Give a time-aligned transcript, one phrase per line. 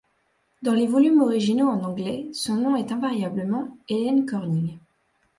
[0.63, 4.79] Dans les volumes originaux en anglais, son nom est invariablement Helen Corning.